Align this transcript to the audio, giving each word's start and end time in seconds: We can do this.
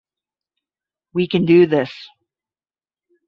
We 1.13 1.27
can 1.27 1.45
do 1.45 1.67
this. 1.67 1.91